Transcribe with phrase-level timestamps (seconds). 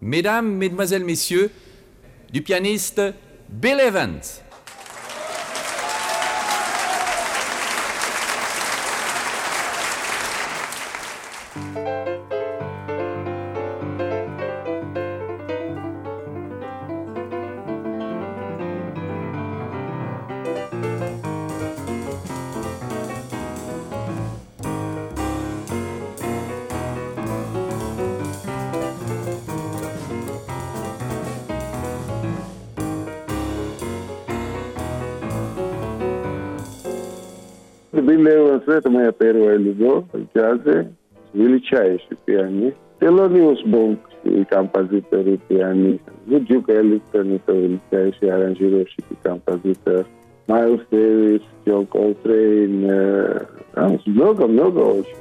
[0.00, 1.50] Mesdames, Mesdemoiselles, Messieurs,
[2.32, 3.02] du pianiste
[3.48, 4.42] Bill Evans.
[38.08, 40.94] Билл Эванс– это моя первая любовь в джазе,
[41.34, 42.78] величайший пианист.
[43.00, 46.00] Телониус Монк и композитор и пианист.
[46.24, 50.06] Ну, Дюк Эллингтон– это величайший аранжировщик и композитор.
[50.46, 52.88] Майлз Дэвис, Джон Колтрейн,
[54.06, 55.14] много-много очень.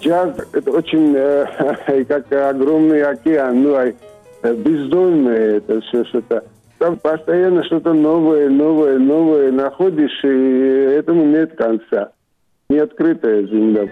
[0.00, 3.92] Джаз– это очень э, как огромный океан, ну, а
[4.52, 6.44] бездонное это все что-то.
[6.78, 10.28] Там постоянно что-то новое, новое, новое находишь, и
[10.96, 12.12] этому нет конца.
[12.70, 13.86] Неоткрытая земля.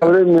[0.00, 0.38] Во время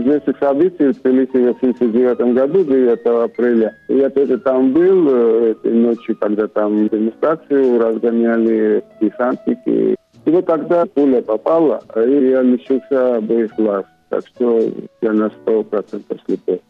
[0.00, 5.72] известных событий в Тбилиси в 1979 году, 9 апреля, я тоже там был, э, этой
[5.72, 9.94] ночью, когда там демонстрацию разгоняли десантники.
[10.24, 13.84] И вот тогда пуля попала, и я лишился обоих глаз.
[14.08, 14.62] Так что
[15.00, 16.60] я на 100% слепой.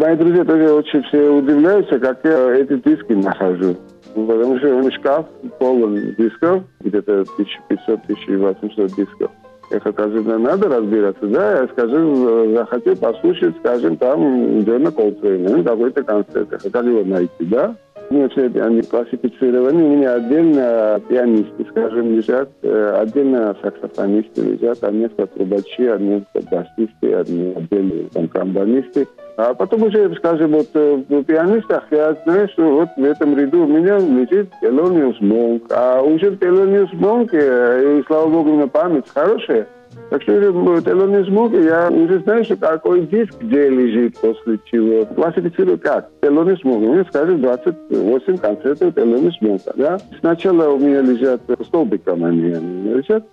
[0.00, 3.76] Мои друзья тоже очень все удивляются, как я эти диски нахожу.
[4.14, 5.26] Потому что шкаф
[5.58, 7.24] полон дисков, где-то
[7.68, 9.30] 1500-1800 дисков.
[9.70, 16.02] Я скажу, надо разбираться, да, я скажу, захотел послушать, скажем, там Джона Колтрейна, ну, какой-то
[16.02, 17.76] концерт, как его найти, да?
[18.08, 25.26] Ну, все они классифицированы, у меня отдельно пианисты, скажем, лежат, отдельно саксофонисты лежат, а несколько
[25.26, 29.06] трубачи, а несколько басисты, одни отдельные там, тромбонисты.
[29.42, 33.66] А потом уже, скажем, вот в пианистах я знаю, что вот в этом ряду у
[33.66, 35.64] меня лежит Телониус Монк.
[35.70, 39.66] А уже Телониус Монк, и слава богу, меня память хорошая.
[40.10, 45.06] Так что Телониус Монк, я уже знаю, что какой диск где лежит после чего.
[45.06, 46.10] Классифицирую как?
[46.20, 46.82] Телониус Монк.
[46.82, 49.72] У меня, скажем, 28 концертов Телониус Монка.
[49.74, 49.98] Да?
[50.20, 53.24] Сначала у меня лежат столбиком они лежат.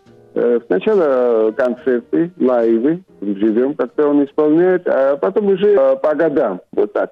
[0.68, 6.62] Сначала концерты, лайвы, живем, как-то он исполняет, а потом уже по годам.
[6.72, 7.12] Вот так.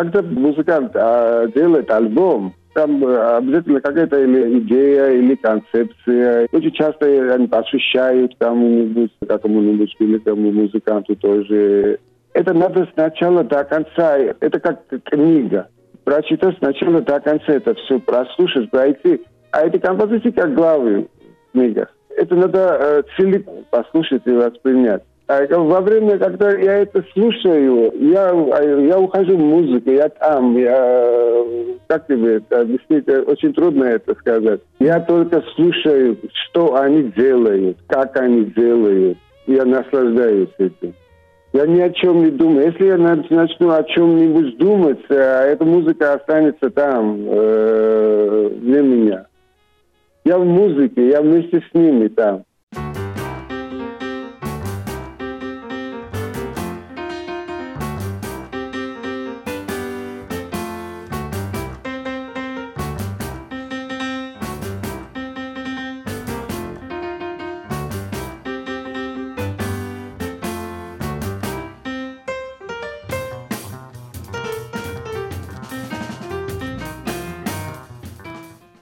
[0.00, 6.48] Когда музыкант а, делает альбом, там обязательно какая-то или идея, или концепция.
[6.52, 11.98] Очень часто они посвящают кому-нибудь, какому-нибудь великому музыканту тоже.
[12.32, 14.16] Это надо сначала до конца.
[14.16, 15.68] Это как книга.
[16.04, 19.20] Прочитать сначала до конца это все, прослушать, пройти.
[19.50, 21.08] А эти композиции как главы
[21.48, 21.88] в книгах.
[22.16, 25.02] Это надо э, целиком послушать и воспринять.
[25.30, 31.44] А во время, когда я это слушаю, я, я ухожу в музыку, я там, я,
[31.86, 34.60] как тебе это объяснить, очень трудно это сказать.
[34.80, 39.18] Я только слушаю, что они делают, как они делают.
[39.46, 40.94] Я наслаждаюсь этим.
[41.52, 42.66] Я ни о чем не думаю.
[42.66, 49.26] Если я начну о чем-нибудь думать, э, эта музыка останется там, э, для меня.
[50.24, 52.42] Я в музыке, я вместе с ними там.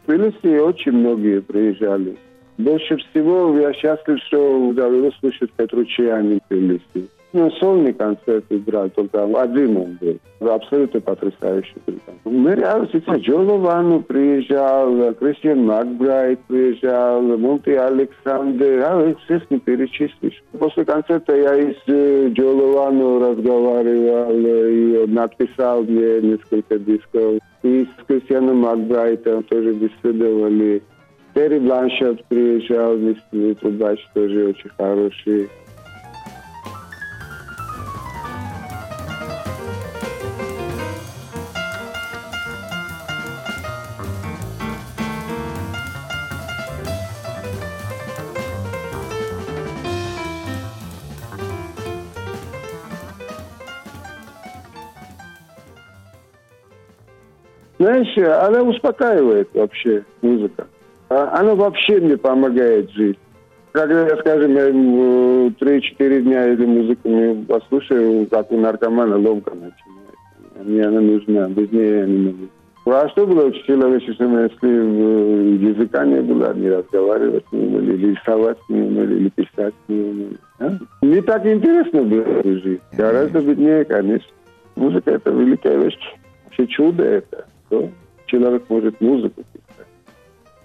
[0.09, 2.17] Тбилиси очень многие приезжали.
[2.57, 7.09] Больше всего я счастлив, что удалось слышать Петручиани в Тбилиси.
[7.35, 10.19] Ну, сольный концерт играл, только один он был.
[10.51, 12.21] Абсолютно потрясающий британец.
[12.25, 18.83] Мэри Аусица Джоловану приезжал, Кристиан Макбрайт приезжал, Монти Александр.
[18.83, 20.43] А их всех не перечислишь.
[20.59, 27.41] После концерта я и с Джоловану разговаривал, и он написал мне несколько дисков.
[27.63, 30.83] И с Кристианом Макбрайтом тоже беседовали.
[31.35, 35.51] Терри Бланшет приезжал, мистер Трубач тоже очень хороший.
[57.79, 60.67] Знаешь, она успокаивает вообще, музыка.
[61.09, 63.19] А, она вообще мне помогает жить.
[63.73, 69.79] Когда, скажем, я 3-4 дня эту музыку не послушаю, как у наркомана ломка начинает.
[70.65, 72.49] Мне она нужна, без нее я не могу.
[72.87, 78.81] А что было человечеством, если языка не было, не разговаривать не умели, или рисовать не
[78.81, 80.39] умели, или писать не умели?
[80.59, 80.79] А?
[81.03, 82.81] Не так интересно было жить.
[82.93, 84.33] Гораздо беднее, конечно.
[84.75, 85.99] Музыка– это великая вещь.
[86.47, 87.91] Вообще чудо это что
[88.27, 89.87] человек может музыку писать.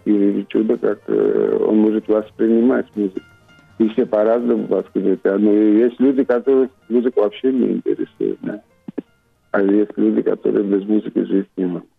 [0.06, 3.22] И чудо, как э, он может воспринимать музыку.
[3.80, 5.24] И все по-разному воспринимают.
[5.24, 8.40] Но есть люди, которые музыку вообще не интересуют.
[8.42, 8.62] Да?
[9.52, 11.90] А есть люди, которые без музыки жить не могут.